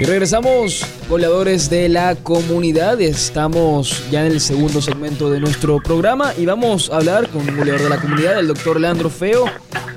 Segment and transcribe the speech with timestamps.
[0.00, 2.98] Y regresamos, goleadores de la comunidad.
[3.02, 7.54] Estamos ya en el segundo segmento de nuestro programa y vamos a hablar con un
[7.54, 9.44] goleador de la comunidad, el doctor Leandro Feo,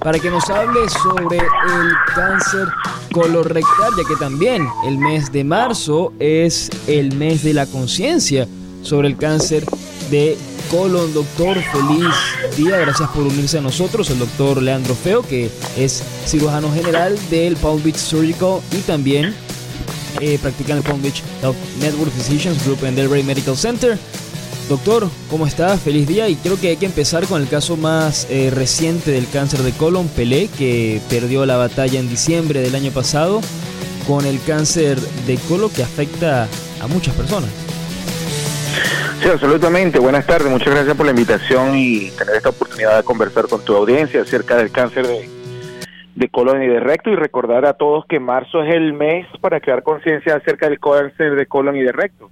[0.02, 2.68] para que nos hable sobre el cáncer
[3.14, 8.46] colorectal, ya que también el mes de marzo es el mes de la conciencia
[8.82, 9.64] sobre el cáncer
[10.12, 10.38] de
[10.70, 11.14] colon.
[11.14, 12.78] Doctor, feliz día.
[12.80, 14.10] Gracias por unirse a nosotros.
[14.10, 19.34] El doctor Leandro Feo, que es cirujano general del Palm Beach Surgical y también
[20.20, 23.98] eh, practica en el Palm Beach Health Network Physicians Group en Delray Medical Center.
[24.70, 25.78] Doctor, ¿cómo está?
[25.78, 29.30] Feliz día y creo que hay que empezar con el caso más eh, reciente del
[29.30, 33.42] cáncer de colon, Pelé, que perdió la batalla en diciembre del año pasado
[34.08, 36.48] con el cáncer de colon que afecta
[36.82, 37.50] a muchas personas.
[39.22, 40.00] Sí, absolutamente.
[40.00, 40.52] Buenas tardes.
[40.52, 44.58] Muchas gracias por la invitación y tener esta oportunidad de conversar con tu audiencia acerca
[44.58, 45.30] del cáncer de,
[46.16, 49.60] de colon y de recto y recordar a todos que marzo es el mes para
[49.60, 52.30] crear conciencia acerca del cáncer de colon y de recto.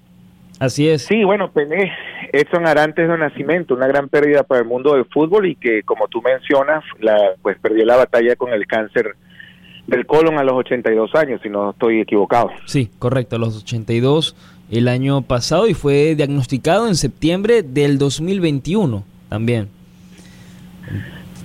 [0.60, 1.02] Así es.
[1.04, 1.92] Sí, bueno, Pelé,
[2.32, 6.08] Edson Arantes de nacimiento, una gran pérdida para el mundo del fútbol y que, como
[6.08, 9.16] tú mencionas, la, pues perdió la batalla con el cáncer
[9.88, 12.52] del colon a los 82 años, si no estoy equivocado.
[12.66, 14.36] Sí, correcto, a los 82
[14.70, 19.70] el año pasado y fue diagnosticado en septiembre del 2021 también.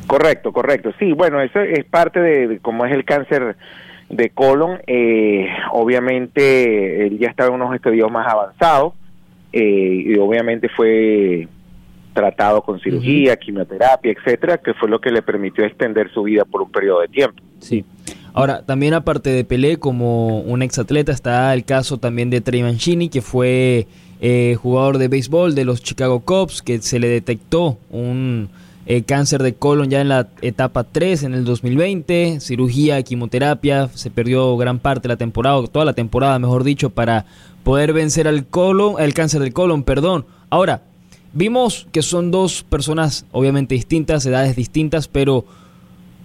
[0.06, 0.92] Correcto, correcto.
[0.98, 3.56] Sí, bueno, eso es parte de, cómo es el cáncer
[4.08, 4.78] de colon.
[4.86, 8.94] Eh, obviamente, él ya estaba en unos estudios más avanzados
[9.52, 11.48] eh, y obviamente fue
[12.12, 16.62] tratado con cirugía, quimioterapia, etcétera, que fue lo que le permitió extender su vida por
[16.62, 17.42] un periodo de tiempo.
[17.60, 17.84] Sí.
[18.32, 23.08] Ahora, también aparte de Pelé, como un exatleta, está el caso también de Trey Mancini,
[23.08, 23.86] que fue
[24.20, 28.48] eh, jugador de béisbol de los Chicago Cubs, que se le detectó un
[28.86, 34.10] eh, cáncer de colon ya en la etapa 3 en el 2020, cirugía, quimioterapia, se
[34.10, 37.26] perdió gran parte de la temporada, toda la temporada, mejor dicho, para
[37.64, 40.24] poder vencer al colon, el cáncer del colon, perdón.
[40.50, 40.82] Ahora,
[41.32, 45.44] vimos que son dos personas obviamente distintas, edades distintas, pero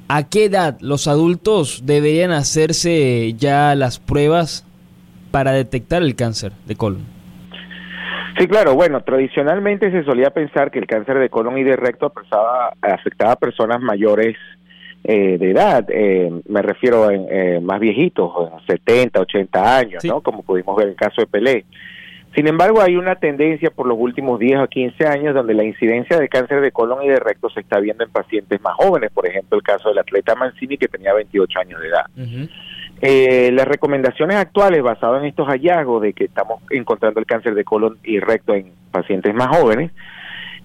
[0.08, 4.66] ¿a qué edad los adultos deberían hacerse ya las pruebas
[5.32, 7.21] para detectar el cáncer de colon?
[8.38, 8.76] Sí, claro.
[8.76, 13.32] Bueno, tradicionalmente se solía pensar que el cáncer de colon y de recto afectaba, afectaba
[13.34, 14.38] a personas mayores
[15.04, 15.86] eh, de edad.
[15.90, 18.32] Eh, me refiero a eh, más viejitos,
[18.68, 20.22] 70, 80 años, ¿no?
[20.22, 21.66] Como pudimos ver en el caso de Pelé.
[22.36, 26.18] Sin embargo, hay una tendencia por los últimos 10 o 15 años donde la incidencia
[26.18, 29.12] de cáncer de colon y de recto se está viendo en pacientes más jóvenes.
[29.12, 32.06] Por ejemplo, el caso del atleta Mancini que tenía 28 años de edad.
[33.02, 37.64] Eh, las recomendaciones actuales basadas en estos hallazgos de que estamos encontrando el cáncer de
[37.64, 39.92] colon y recto en pacientes más jóvenes,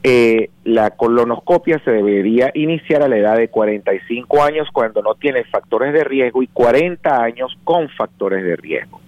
[0.03, 5.45] eh, la colonoscopia se debería iniciar a la edad de 45 años cuando no tiene
[5.45, 9.01] factores de riesgo y 40 años con factores de riesgo.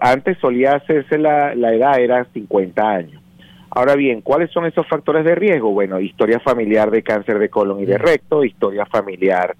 [0.00, 3.22] antes solía hacerse la, la edad, era 50 años.
[3.70, 5.70] Ahora bien, ¿cuáles son esos factores de riesgo?
[5.70, 9.54] Bueno, historia familiar de cáncer de colon y de recto, historia familiar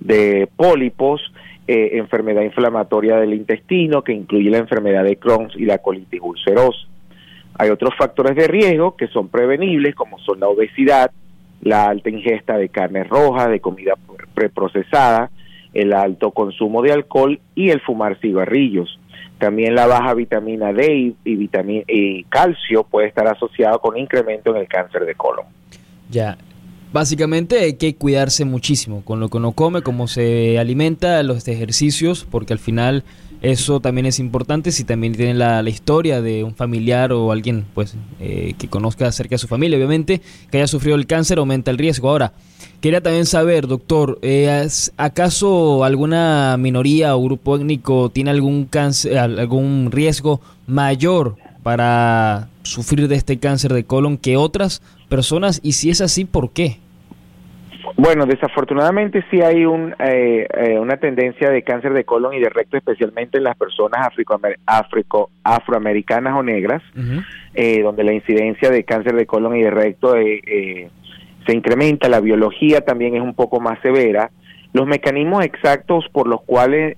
[0.00, 1.22] de pólipos,
[1.66, 6.86] eh, enfermedad inflamatoria del intestino, que incluye la enfermedad de Crohn y la colitis ulcerosa.
[7.56, 11.10] Hay otros factores de riesgo que son prevenibles, como son la obesidad,
[11.62, 13.94] la alta ingesta de carne roja, de comida
[14.34, 15.30] preprocesada,
[15.72, 18.98] el alto consumo de alcohol y el fumar cigarrillos.
[19.38, 24.60] También la baja vitamina D y, vitamina, y calcio puede estar asociado con incremento en
[24.60, 25.46] el cáncer de colon.
[26.10, 26.36] Ya,
[26.94, 32.24] Básicamente hay que cuidarse muchísimo con lo que uno come, cómo se alimenta, los ejercicios,
[32.30, 33.02] porque al final
[33.42, 37.96] eso también es importante si también tiene la, historia de un familiar o alguien pues
[38.20, 40.20] eh, que conozca acerca de su familia, obviamente,
[40.52, 42.10] que haya sufrido el cáncer aumenta el riesgo.
[42.10, 42.32] Ahora,
[42.80, 44.64] quería también saber, doctor, eh,
[44.96, 51.34] ¿acaso alguna minoría o grupo étnico tiene algún cáncer, algún riesgo mayor
[51.64, 55.58] para sufrir de este cáncer de colon que otras personas?
[55.64, 56.83] Y si es así, ¿por qué?
[57.96, 62.48] Bueno, desafortunadamente sí hay un, eh, eh, una tendencia de cáncer de colon y de
[62.48, 64.08] recto, especialmente en las personas
[65.44, 66.82] afroamericanas o negras,
[67.54, 72.80] eh, donde la incidencia de cáncer de colon y de recto se incrementa, la biología
[72.80, 74.30] también es un poco más severa.
[74.72, 76.94] Los mecanismos exactos por los cuales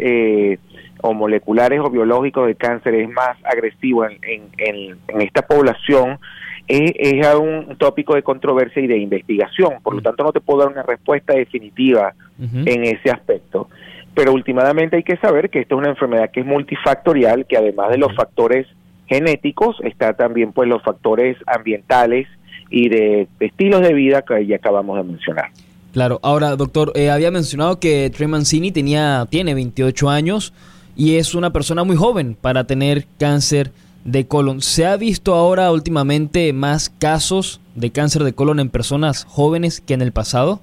[1.02, 4.18] o moleculares o biológicos de cáncer es más agresivo en,
[4.56, 6.18] en esta población
[6.68, 10.04] es, un tópico de controversia y de investigación, por lo mm.
[10.04, 13.68] tanto no te puedo dar una respuesta definitiva en ese aspecto.
[14.14, 17.90] Pero últimamente hay que saber que esta es una enfermedad que es multifactorial, que además
[17.90, 18.66] de los factores
[19.06, 22.26] genéticos, está también pues los factores ambientales
[22.70, 25.50] y de, estilos de vida que ya acabamos de mencionar.
[25.92, 30.52] Claro, ahora doctor, eh, había mencionado que Trey Mancini tenía, tiene 28 años
[30.94, 33.70] y es una persona muy joven para tener cáncer
[34.06, 34.60] de colon.
[34.62, 39.94] ¿Se ha visto ahora últimamente más casos de cáncer de colon en personas jóvenes que
[39.94, 40.60] en el pasado?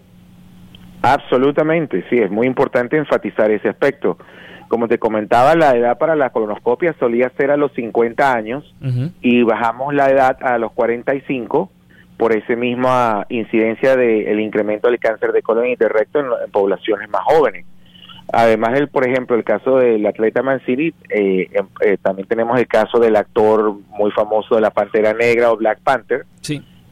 [1.02, 4.18] Absolutamente, sí, es muy importante enfatizar ese aspecto.
[4.70, 8.74] Como te comentaba, la edad para la colonoscopia solía ser a los 50 años
[9.22, 11.70] y bajamos la edad a los 45
[12.18, 17.10] por esa misma incidencia del incremento del cáncer de colon y de recto en, poblaciones
[17.10, 17.66] más jóvenes.
[18.36, 22.68] Además, el, por ejemplo, el caso del atleta Mancini, eh, em, eh, también tenemos el
[22.68, 26.26] caso del actor muy famoso de la Pantera Negra o Black Panther,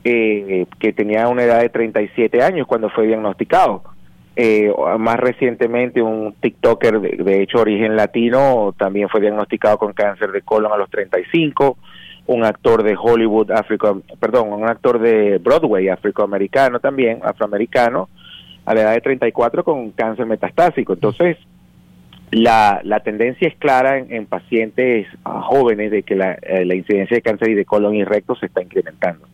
[0.03, 3.81] eh, que tenía una edad de 37 años cuando fue diagnosticado.
[4.99, 10.44] más recientemente, un TikToker de, de hecho origen latino también fue diagnosticado con cáncer de
[10.44, 11.75] colon a los 35
[12.27, 18.09] un actor de Hollywood afro, perdón, un actor de Broadway afroamericano también, afroamericano,
[18.65, 20.93] a la edad de 34 con cáncer metastásico.
[20.93, 21.37] Entonces,
[22.31, 27.21] la, la tendencia es clara en, pacientes jóvenes de que la, eh, la, incidencia de
[27.21, 29.27] cáncer y de colon y recto se está incrementando.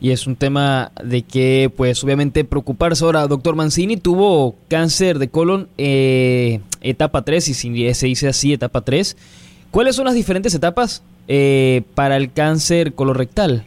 [0.00, 3.04] Y es un tema de que, pues, obviamente preocuparse.
[3.04, 8.52] Ahora, doctor Mancini tuvo cáncer de colon eh, etapa 3, y si se dice así,
[8.52, 9.16] etapa 3.
[9.70, 13.64] ¿Cuáles son las diferentes etapas eh, para el cáncer colorectal?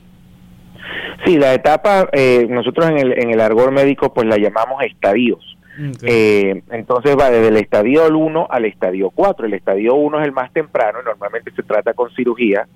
[1.25, 5.55] Sí, la etapa, eh, nosotros en el, en el argor médico pues la llamamos estadios.
[6.03, 9.45] Eh, entonces va desde el estadio 1 al estadio 4.
[9.45, 12.67] El estadio 1 es el más temprano, normalmente se trata con cirugía.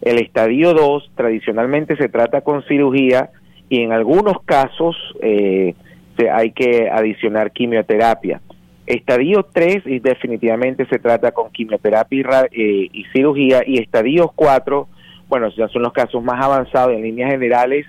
[0.00, 3.30] El estadio 2 tradicionalmente se trata con cirugía
[3.68, 5.74] y en algunos casos eh,
[6.16, 8.40] se, hay que adicionar quimioterapia.
[8.86, 14.88] Estadio 3 y definitivamente se trata con quimioterapia y, y cirugía y estadio 4
[15.28, 17.86] bueno, ya son los casos más avanzados en líneas generales.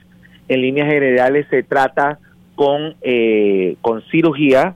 [0.47, 2.19] En líneas generales se trata
[2.55, 4.75] con, eh, con cirugía,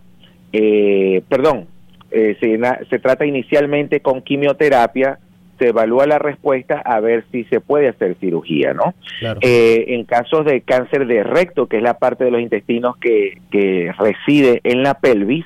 [0.54, 1.68] eh, perdón,
[2.12, 2.60] eh, se,
[2.90, 5.20] se, trata inicialmente con quimioterapia,
[5.58, 8.94] se evalúa la respuesta a ver si se puede hacer cirugía, ¿no?
[9.42, 13.92] en casos de cáncer de recto, que es la parte de los intestinos que, que
[13.98, 15.46] reside en la pelvis,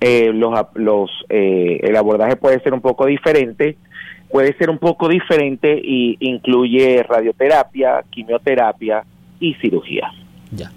[0.00, 3.76] los, los, el abordaje puede ser un poco diferente
[4.30, 9.04] puede ser un poco diferente y incluye radioterapia, quimioterapia
[9.40, 10.10] y cirugía.
[10.52, 10.72] Ya.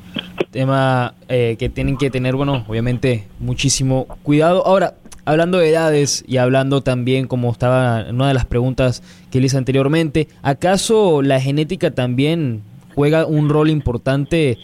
[0.52, 4.66] Tema eh, que tienen que tener, bueno, obviamente muchísimo cuidado.
[4.66, 4.96] Ahora,
[5.26, 9.02] hablando de edades y hablando también, como estaba en una de las preguntas
[9.32, 12.62] que le hice anteriormente, ¿acaso la genética también
[12.96, 14.58] juega un rol importante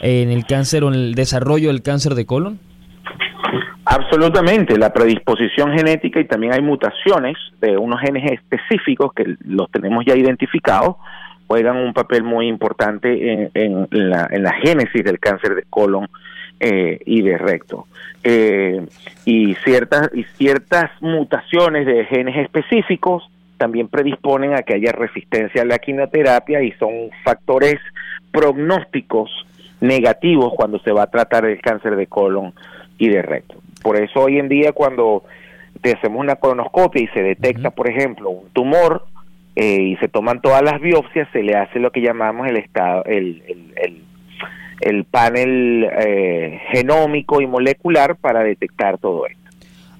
[0.00, 2.58] en el cáncer o en el desarrollo del cáncer de colon?
[3.94, 10.02] Absolutamente, la predisposición genética y también hay mutaciones de unos genes específicos que los tenemos
[10.06, 10.96] ya identificados,
[11.46, 16.08] juegan un papel muy importante en, la, génesis del cáncer de colon
[16.58, 17.86] eh, y de recto.
[18.24, 18.86] Eh,
[19.26, 23.28] y, ciertas, y ciertas mutaciones de genes específicos
[23.58, 27.78] también predisponen a que haya resistencia a la quimioterapia y son factores
[28.30, 29.30] prognósticos
[29.82, 32.54] negativos cuando se va a tratar el cáncer de colon
[32.96, 33.56] y de recto.
[33.82, 35.24] Por eso hoy en día cuando
[35.80, 39.04] te hacemos una colonoscopia y se detecta, por ejemplo, un tumor
[39.56, 43.04] eh, y se toman todas las biopsias, se le hace lo que llamamos el estado,
[43.04, 44.02] el, el,
[44.80, 49.40] el, panel eh, genómico y molecular para detectar todo esto.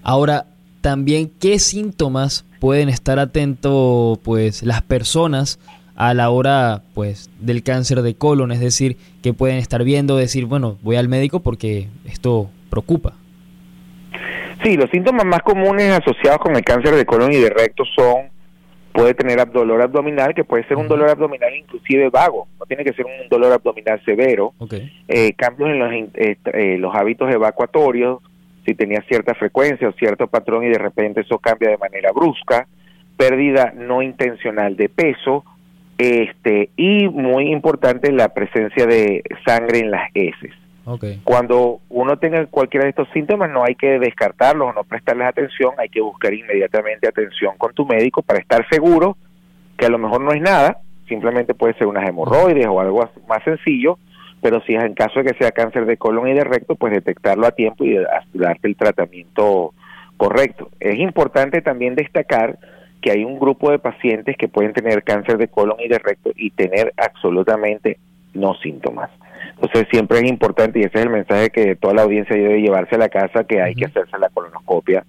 [0.02, 0.46] Ahora,
[0.80, 5.58] también, ¿qué síntomas pueden estar atentos pues las personas
[5.96, 8.52] a la hora pues del cáncer de colon?
[8.52, 13.14] Es decir, que pueden estar viendo, decir, bueno, voy al médico porque esto preocupa.
[14.62, 18.30] Sí, los síntomas más comunes asociados con el cáncer de colon y de recto son,
[18.92, 22.92] puede tener dolor abdominal, que puede ser un dolor abdominal inclusive vago, no tiene que
[22.92, 24.52] ser un dolor abdominal severo,
[25.08, 28.20] eh, cambios en los, eh, eh, los hábitos evacuatorios,
[28.64, 32.68] si tenía cierta frecuencia o cierto patrón y de repente eso cambia de manera brusca,
[33.16, 35.44] pérdida no intencional de peso,
[35.98, 40.52] este y muy importante la presencia de sangre en las heces.
[41.24, 45.72] Cuando uno tenga cualquiera de estos síntomas, no hay que descartarlos o no prestarles atención,
[45.78, 49.16] hay que buscar inmediatamente atención con tu médico para estar seguro
[49.76, 53.44] que a lo mejor no es nada, simplemente puede ser unas hemorroides o algo más
[53.44, 53.98] sencillo,
[54.40, 56.92] pero si es en caso de que sea cáncer de colon y de recto, pues
[56.92, 57.96] detectarlo a tiempo y
[58.34, 59.72] darte el tratamiento
[60.16, 60.70] correcto.
[60.80, 62.58] Es importante también destacar
[63.00, 66.30] que hay un grupo de pacientes que pueden tener cáncer de colon y de recto
[66.36, 67.98] y tener absolutamente
[68.34, 69.10] no síntomas.
[69.54, 72.96] Entonces siempre es importante, y ese es el mensaje que toda la audiencia debe llevarse
[72.96, 75.04] a la casa, que hay que hacerse la colonoscopia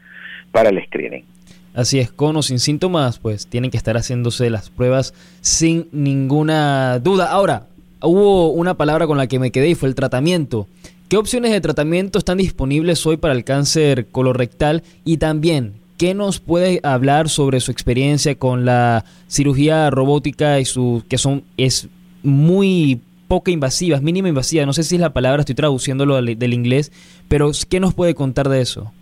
[0.51, 1.25] para el screening.
[1.74, 7.00] Así es, con o sin síntomas, pues tienen que estar haciéndose las pruebas sin ninguna
[7.00, 7.32] duda.
[7.32, 7.65] Ahora,
[8.00, 10.68] hubo una palabra con la que me quedé y fue el tratamiento.
[11.10, 14.84] ¿Qué opciones de tratamiento están disponibles hoy para el cáncer colorectal?
[15.03, 21.03] Y también, ¿qué nos puede hablar sobre su experiencia con la cirugía robótica y su
[21.10, 21.88] que son es
[22.22, 23.01] muy
[23.34, 24.63] poca invasiva, es mínima invasiva?
[24.63, 26.92] No sé si es la palabra, estoy traduciéndolo del, inglés,
[27.28, 28.94] pero ¿qué nos puede contar de eso?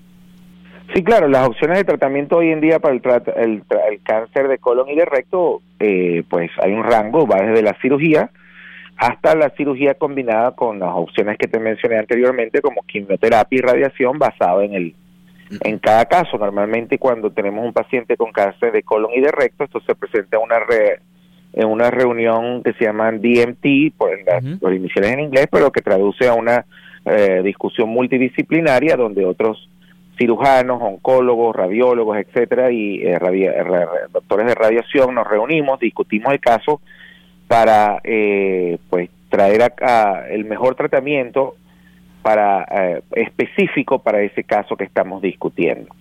[0.96, 3.02] Sí, claro, las opciones de tratamiento hoy en día para el,
[3.36, 7.76] el, cáncer de colon y de recto, eh, pues hay un rango, va desde la
[7.82, 8.30] cirugía
[8.96, 14.18] hasta la cirugía combinada con las opciones que te mencioné anteriormente, como quimioterapia y radiación,
[14.18, 14.96] basado en el
[15.60, 16.38] en cada caso.
[16.38, 20.38] Normalmente cuando tenemos un paciente con cáncer de colon y de recto, esto se presenta
[20.38, 20.60] en una
[21.54, 24.44] en una reunión que se llama DMT, por las
[24.74, 26.66] iniciales en inglés, pero que traduce a una
[27.06, 29.70] eh, discusión multidisciplinaria donde otros
[30.18, 33.20] cirujanos, oncólogos, radiólogos, etcétera, y eh,
[34.12, 36.80] doctores de radiación nos reunimos, discutimos el caso
[37.48, 41.56] para eh, pues traer acá el mejor tratamiento
[42.22, 45.94] para eh, específico para ese caso que estamos discutiendo.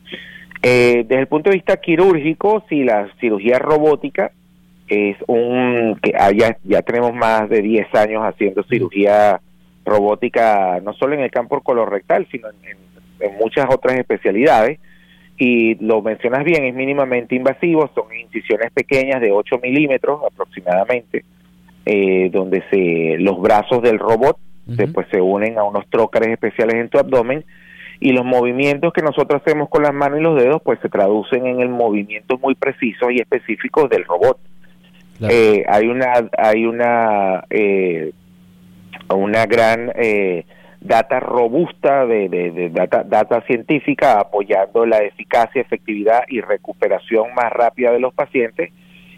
[0.62, 4.32] Eh, desde el punto de vista quirúrgico, si la cirugía robótica
[4.90, 9.40] es un que haya, ya tenemos más de 10 años haciendo cirugía
[9.84, 12.76] robótica no solo en el campo colorectal, sino en,
[13.20, 14.78] en muchas otras especialidades.
[15.36, 21.24] Y lo mencionas bien, es mínimamente invasivo, son incisiones pequeñas de 8 milímetros aproximadamente,
[21.86, 24.38] eh, donde se los brazos del robot
[24.76, 27.44] se, pues se unen a unos trócares especiales en tu abdomen
[28.00, 31.46] y los movimientos que nosotros hacemos con las manos y los dedos pues se traducen
[31.46, 34.38] en el movimiento muy preciso y específico del robot.
[35.28, 38.12] Eh, hay una hay una eh,
[39.08, 40.46] una gran eh,
[40.80, 47.92] data robusta de, de, data, data científica apoyando la eficacia, efectividad y recuperación más rápida
[47.92, 48.70] de los pacientes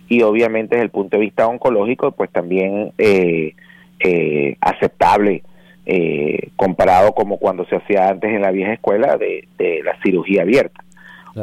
[0.09, 3.55] y obviamente desde el punto de vista oncológico, pues también eh,
[4.01, 5.43] eh, aceptable
[5.87, 9.49] eh, comparado como cuando se hacía antes en la vieja escuela de,
[9.83, 10.85] la cirugía abierta.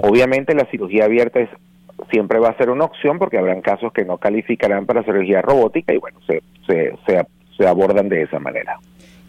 [0.03, 1.49] Obviamente la cirugía abierta es
[2.11, 5.93] siempre va a ser una opción porque habrán casos que no calificarán para cirugía robótica
[5.93, 7.25] y bueno, se, se, se,
[7.57, 8.77] se abordan de esa manera.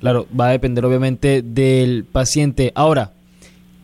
[0.00, 2.72] Claro, va a depender obviamente del paciente.
[2.74, 3.10] Ahora,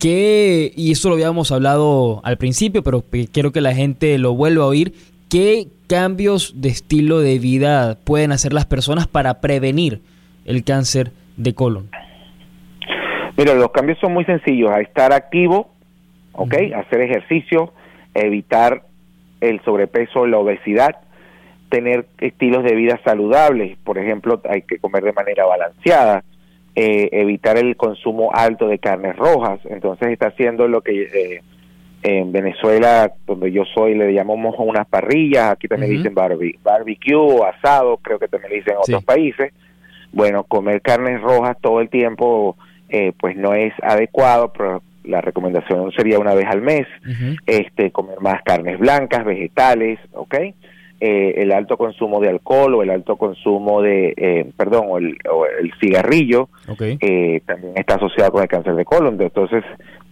[0.00, 4.64] ¿qué, y eso lo habíamos hablado al principio, pero quiero que la gente lo vuelva
[4.64, 4.94] a oír,
[5.28, 10.00] ¿Qué cambios de estilo de vida pueden hacer las personas para prevenir
[10.44, 11.88] el cáncer de colon?
[13.36, 14.70] Mira, los cambios son muy sencillos.
[14.70, 15.68] A estar activo,
[16.32, 16.54] ¿ok?
[16.76, 17.72] Hacer ejercicio,
[18.18, 18.82] evitar
[19.40, 20.96] el sobrepeso, la obesidad,
[21.68, 23.76] tener estilos de vida saludables.
[23.84, 26.24] Por ejemplo, hay que comer de manera balanceada,
[26.74, 29.60] eh, evitar el consumo alto de carnes rojas.
[29.64, 31.02] Entonces está haciendo lo que...
[31.02, 31.42] Eh,
[32.02, 38.20] en Venezuela, donde yo soy, le llamamos unas parrillas, aquí también dicen barbecue, asado, creo
[38.20, 39.52] que también dicen en otros países.
[40.12, 42.56] Bueno, comer carnes rojas todo el tiempo,
[42.88, 46.86] eh, pues no es adecuado, pero la recomendación sería una vez al mes,
[47.46, 50.34] este, comer más carnes blancas, vegetales, ¿ok?
[50.98, 55.18] Eh, el alto consumo de alcohol o el alto consumo de, eh, perdón, o el,
[55.78, 56.48] cigarrillo
[57.44, 59.20] también está asociado con el cáncer de colon.
[59.20, 59.62] Entonces,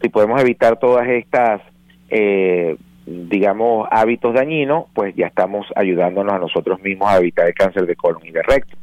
[0.02, 1.62] si podemos evitar todas estas
[2.10, 7.86] eh, digamos, hábitos dañinos, pues ya estamos ayudándonos a nosotros mismos a evitar el cáncer
[7.86, 8.76] de colon y de recto.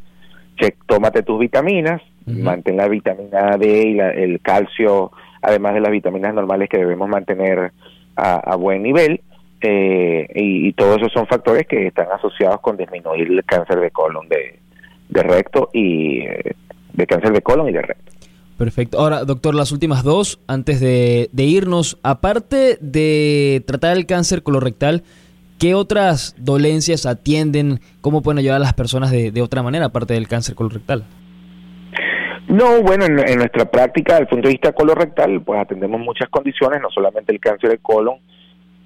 [0.58, 6.34] Che, tómate tus vitaminas, mantén la vitamina D y el calcio, además de las vitaminas
[6.34, 7.72] normales que debemos mantener
[8.16, 9.22] a, buen nivel.
[9.62, 14.28] Eh, y, todos esos son factores que están asociados con disminuir el cáncer de colon
[14.28, 14.60] de,
[15.10, 16.56] de recto y eh,
[16.94, 18.12] de cáncer de colon y de recto.
[18.62, 19.00] Perfecto.
[19.00, 25.02] Ahora, doctor, las últimas dos, antes de, irnos, aparte de tratar el cáncer colorectal,
[25.58, 27.80] ¿qué otras dolencias atienden?
[28.02, 31.06] ¿Cómo pueden ayudar a las personas de, otra manera, aparte del cáncer colorectal?
[32.48, 36.82] No, bueno, en, nuestra práctica, desde el punto de vista colorectal, pues atendemos muchas condiciones,
[36.82, 38.18] no solamente el cáncer de colon,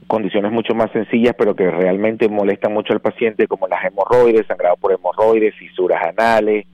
[0.08, 4.76] condiciones mucho más sencillas, pero que realmente molestan mucho al paciente, como las hemorroides, sangrado
[4.78, 6.66] por hemorroides, fisuras anales,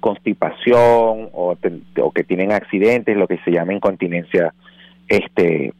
[0.00, 1.56] constipación o,
[2.14, 4.54] que tienen accidentes, lo que se llama incontinencia
[5.08, 5.72] este,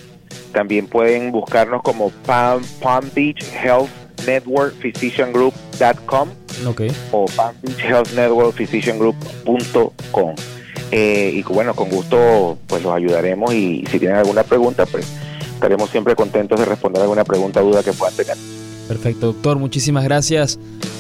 [0.52, 3.90] También pueden buscarnos como Palm, Palm Beach Health
[4.26, 6.28] Network Physician Group.com
[6.66, 6.90] okay.
[7.12, 10.34] o Palm Beach Health Network Physician Group.com.
[10.90, 15.06] Eh, y bueno, con gusto pues los ayudaremos y si tienen alguna pregunta, pues
[15.54, 18.36] estaremos siempre contentos de responder alguna pregunta o duda que puedan tener.
[18.88, 19.58] Perfecto, doctor.
[19.58, 20.58] Muchísimas gracias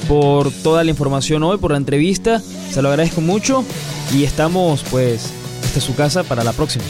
[0.08, 2.40] por toda la información hoy, por la entrevista.
[2.40, 3.64] Se lo agradezco mucho
[4.12, 5.30] y estamos pues
[5.62, 6.84] hasta su casa para la próxima.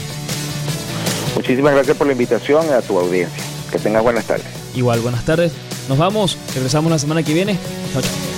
[1.35, 3.43] Muchísimas gracias por la invitación a tu audiencia.
[3.71, 4.45] Que tengas buenas tardes.
[4.73, 5.51] Igual, buenas tardes.
[5.89, 7.57] Nos vamos, regresamos la semana que viene.
[7.93, 8.34] Chao, chao.